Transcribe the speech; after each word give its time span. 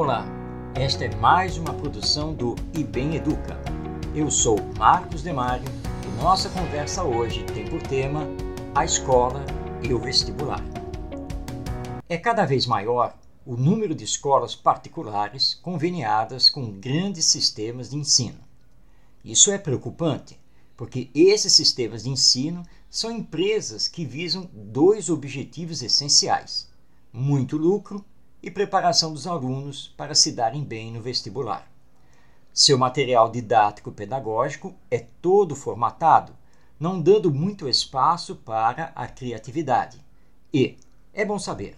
Olá, 0.00 0.24
esta 0.76 1.06
é 1.06 1.16
mais 1.16 1.58
uma 1.58 1.74
produção 1.74 2.32
do 2.32 2.54
IBEM 2.72 3.16
Educa. 3.16 3.60
Eu 4.14 4.30
sou 4.30 4.56
Marcos 4.78 5.22
Demário 5.22 5.66
e 6.06 6.22
nossa 6.22 6.48
conversa 6.50 7.02
hoje 7.02 7.42
tem 7.46 7.66
por 7.66 7.82
tema 7.82 8.20
a 8.76 8.84
escola 8.84 9.44
e 9.82 9.92
o 9.92 9.98
vestibular. 9.98 10.62
É 12.08 12.16
cada 12.16 12.46
vez 12.46 12.64
maior 12.64 13.18
o 13.44 13.56
número 13.56 13.92
de 13.92 14.04
escolas 14.04 14.54
particulares 14.54 15.54
conveniadas 15.54 16.48
com 16.48 16.70
grandes 16.70 17.24
sistemas 17.24 17.90
de 17.90 17.96
ensino. 17.96 18.38
Isso 19.24 19.50
é 19.50 19.58
preocupante, 19.58 20.38
porque 20.76 21.10
esses 21.12 21.52
sistemas 21.52 22.04
de 22.04 22.10
ensino 22.10 22.62
são 22.88 23.10
empresas 23.10 23.88
que 23.88 24.04
visam 24.04 24.48
dois 24.54 25.10
objetivos 25.10 25.82
essenciais: 25.82 26.70
muito 27.12 27.56
lucro 27.56 28.04
e 28.42 28.50
preparação 28.50 29.12
dos 29.12 29.26
alunos 29.26 29.92
para 29.96 30.14
se 30.14 30.32
darem 30.32 30.64
bem 30.64 30.92
no 30.92 31.02
vestibular. 31.02 31.70
Seu 32.52 32.78
material 32.78 33.30
didático-pedagógico 33.30 34.74
é 34.90 34.98
todo 35.20 35.54
formatado, 35.54 36.32
não 36.78 37.00
dando 37.00 37.32
muito 37.32 37.68
espaço 37.68 38.36
para 38.36 38.92
a 38.94 39.06
criatividade. 39.06 40.04
E, 40.52 40.76
é 41.12 41.24
bom 41.24 41.38
saber, 41.38 41.76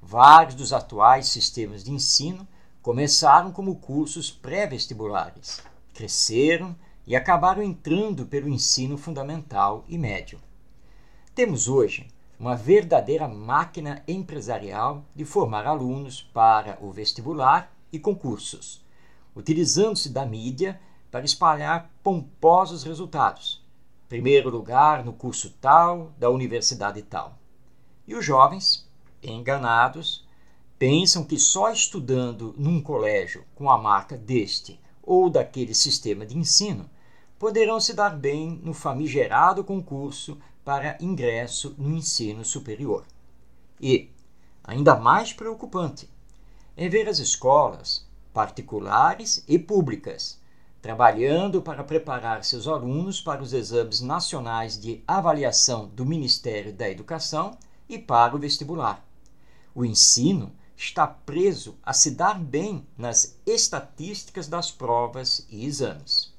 vários 0.00 0.54
dos 0.54 0.72
atuais 0.72 1.26
sistemas 1.26 1.82
de 1.82 1.90
ensino 1.90 2.46
começaram 2.82 3.50
como 3.50 3.76
cursos 3.76 4.30
pré-vestibulares, 4.30 5.62
cresceram 5.94 6.76
e 7.06 7.16
acabaram 7.16 7.62
entrando 7.62 8.26
pelo 8.26 8.48
ensino 8.48 8.96
fundamental 8.96 9.84
e 9.88 9.96
médio. 9.96 10.40
Temos 11.34 11.68
hoje 11.68 12.06
uma 12.38 12.56
verdadeira 12.56 13.28
máquina 13.28 14.02
empresarial 14.06 15.04
de 15.14 15.24
formar 15.24 15.66
alunos 15.66 16.22
para 16.22 16.78
o 16.80 16.90
vestibular 16.90 17.72
e 17.92 17.98
concursos, 17.98 18.84
utilizando-se 19.34 20.08
da 20.10 20.26
mídia 20.26 20.80
para 21.10 21.24
espalhar 21.24 21.90
pomposos 22.02 22.82
resultados. 22.82 23.64
Primeiro 24.08 24.50
lugar 24.50 25.04
no 25.04 25.12
curso 25.12 25.50
tal, 25.60 26.12
da 26.18 26.28
universidade 26.28 27.02
tal. 27.02 27.38
E 28.06 28.14
os 28.14 28.24
jovens, 28.24 28.88
enganados, 29.22 30.26
pensam 30.78 31.24
que 31.24 31.38
só 31.38 31.70
estudando 31.70 32.54
num 32.58 32.80
colégio 32.80 33.44
com 33.54 33.70
a 33.70 33.78
marca 33.78 34.16
deste 34.16 34.78
ou 35.02 35.30
daquele 35.30 35.74
sistema 35.74 36.26
de 36.26 36.36
ensino 36.36 36.90
poderão 37.38 37.78
se 37.78 37.92
dar 37.92 38.10
bem 38.10 38.60
no 38.62 38.74
famigerado 38.74 39.62
concurso 39.62 40.38
para 40.64 40.96
ingresso 41.00 41.74
no 41.76 41.94
ensino 41.94 42.44
superior. 42.44 43.04
E, 43.80 44.10
ainda 44.62 44.96
mais 44.96 45.32
preocupante, 45.32 46.08
é 46.76 46.88
ver 46.88 47.08
as 47.08 47.18
escolas, 47.18 48.06
particulares 48.32 49.44
e 49.46 49.58
públicas, 49.58 50.40
trabalhando 50.80 51.62
para 51.62 51.84
preparar 51.84 52.44
seus 52.44 52.66
alunos 52.66 53.20
para 53.20 53.42
os 53.42 53.52
exames 53.52 54.00
nacionais 54.00 54.80
de 54.80 55.02
avaliação 55.06 55.86
do 55.88 56.04
Ministério 56.04 56.72
da 56.72 56.88
Educação 56.90 57.56
e 57.88 57.98
para 57.98 58.34
o 58.34 58.38
vestibular. 58.38 59.04
O 59.74 59.84
ensino 59.84 60.52
está 60.76 61.06
preso 61.06 61.76
a 61.82 61.92
se 61.92 62.10
dar 62.10 62.38
bem 62.38 62.86
nas 62.98 63.38
estatísticas 63.46 64.48
das 64.48 64.70
provas 64.70 65.46
e 65.48 65.64
exames. 65.64 66.32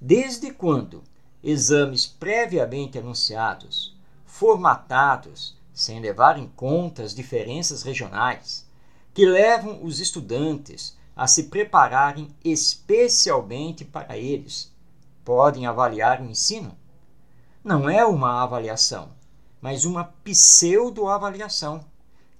Desde 0.00 0.52
quando 0.52 1.02
exames 1.42 2.06
previamente 2.06 2.98
anunciados, 2.98 3.96
formatados, 4.24 5.56
sem 5.72 6.00
levar 6.00 6.38
em 6.38 6.48
conta 6.48 7.02
as 7.02 7.14
diferenças 7.14 7.82
regionais, 7.82 8.66
que 9.14 9.24
levam 9.24 9.84
os 9.84 10.00
estudantes 10.00 10.96
a 11.16 11.26
se 11.26 11.44
prepararem 11.44 12.34
especialmente 12.44 13.84
para 13.84 14.16
eles, 14.16 14.72
podem 15.24 15.66
avaliar 15.66 16.20
o 16.20 16.24
ensino? 16.24 16.76
Não 17.62 17.88
é 17.88 18.04
uma 18.04 18.42
avaliação, 18.42 19.10
mas 19.60 19.84
uma 19.84 20.04
pseudo-avaliação 20.24 21.84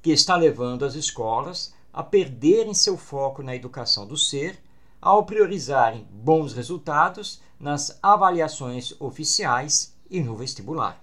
que 0.00 0.10
está 0.10 0.36
levando 0.36 0.84
as 0.84 0.94
escolas 0.94 1.74
a 1.92 2.02
perderem 2.02 2.72
seu 2.72 2.96
foco 2.96 3.42
na 3.42 3.54
educação 3.54 4.06
do 4.06 4.16
ser 4.16 4.62
ao 5.00 5.24
priorizarem 5.24 6.06
bons 6.28 6.52
resultados 6.52 7.40
nas 7.58 7.98
avaliações 8.02 8.92
oficiais 9.00 9.94
e 10.10 10.20
no 10.20 10.36
vestibular. 10.36 11.02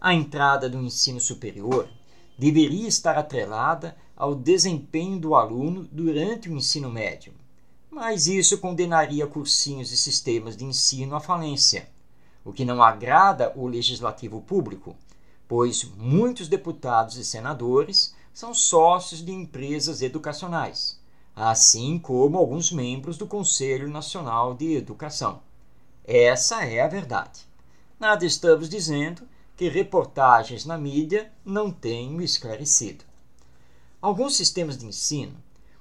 A 0.00 0.12
entrada 0.12 0.68
do 0.68 0.82
ensino 0.82 1.20
superior 1.20 1.88
deveria 2.36 2.88
estar 2.88 3.16
atrelada 3.16 3.96
ao 4.16 4.34
desempenho 4.34 5.20
do 5.20 5.36
aluno 5.36 5.88
durante 5.92 6.48
o 6.48 6.56
ensino 6.56 6.90
médio, 6.90 7.32
mas 7.88 8.26
isso 8.26 8.58
condenaria 8.58 9.24
cursinhos 9.24 9.92
e 9.92 9.96
sistemas 9.96 10.56
de 10.56 10.64
ensino 10.64 11.14
à 11.14 11.20
falência, 11.20 11.88
o 12.44 12.52
que 12.52 12.64
não 12.64 12.82
agrada 12.82 13.52
o 13.54 13.68
legislativo 13.68 14.40
público, 14.40 14.96
pois 15.46 15.84
muitos 15.96 16.48
deputados 16.48 17.16
e 17.18 17.24
senadores 17.24 18.12
são 18.32 18.52
sócios 18.52 19.24
de 19.24 19.30
empresas 19.30 20.02
educacionais, 20.02 20.98
assim 21.34 21.98
como 21.98 22.38
alguns 22.38 22.70
membros 22.70 23.16
do 23.16 23.26
Conselho 23.26 23.88
Nacional 23.88 24.54
de 24.54 24.74
Educação. 24.74 25.42
Essa 26.04 26.64
é 26.64 26.80
a 26.80 26.88
verdade. 26.88 27.40
Nada 27.98 28.24
estamos 28.24 28.68
dizendo 28.68 29.26
que 29.56 29.68
reportagens 29.68 30.64
na 30.64 30.76
mídia 30.76 31.32
não 31.44 31.70
tenham 31.70 32.20
esclarecido. 32.20 33.04
Alguns 34.00 34.36
sistemas 34.36 34.76
de 34.76 34.86
ensino 34.86 35.34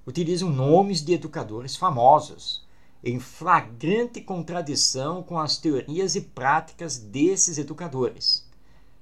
utilizam 0.07 0.49
nomes 0.49 1.03
de 1.03 1.13
educadores 1.13 1.75
famosos, 1.75 2.65
em 3.03 3.19
flagrante 3.19 4.21
contradição 4.21 5.21
com 5.21 5.37
as 5.37 5.57
teorias 5.57 6.15
e 6.15 6.21
práticas 6.21 6.97
desses 6.97 7.57
educadores. 7.57 8.47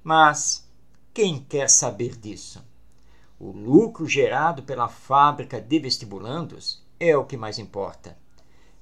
Mas 0.02 0.68
quem 1.14 1.38
quer 1.38 1.70
saber 1.70 2.16
disso? 2.16 2.64
O 3.42 3.50
lucro 3.50 4.06
gerado 4.06 4.62
pela 4.62 4.86
fábrica 4.88 5.60
de 5.60 5.80
vestibulandos 5.80 6.80
é 7.00 7.16
o 7.16 7.24
que 7.24 7.36
mais 7.36 7.58
importa. 7.58 8.16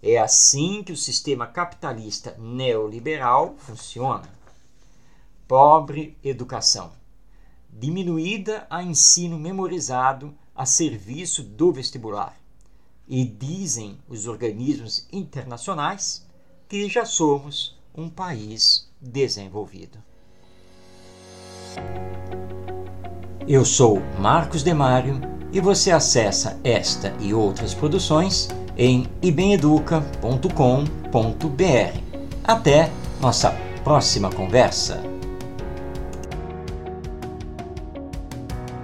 É 0.03 0.19
assim 0.19 0.83
que 0.83 0.93
o 0.93 0.97
sistema 0.99 1.47
capitalista 1.47 2.37
neoliberal 2.39 3.55
funciona. 3.57 4.29
Pobre 5.49 6.15
educação, 6.23 6.93
diminuída 7.71 8.67
a 8.69 8.83
ensino 8.83 9.39
memorizado 9.39 10.37
a 10.55 10.67
serviço 10.67 11.43
do 11.43 11.73
vestibular. 11.73 12.39
E 13.09 13.25
dizem 13.25 13.99
os 14.07 14.27
organismos 14.27 15.09
internacionais 15.11 16.29
que 16.69 16.87
já 16.87 17.07
somos 17.07 17.79
um 17.95 18.11
país 18.11 18.93
desenvolvido. 19.01 19.99
Eu 23.51 23.65
sou 23.65 24.01
Marcos 24.17 24.63
Demário 24.63 25.21
e 25.53 25.61
você 25.61 25.91
acessa 25.91 26.57
esta 26.63 27.13
e 27.19 27.35
outras 27.35 27.75
produções 27.75 28.49
em 28.79 29.09
ibeneduca.com.br. 29.21 31.99
Até 32.45 32.93
nossa 33.21 33.51
próxima 33.83 34.31
conversa! 34.31 35.03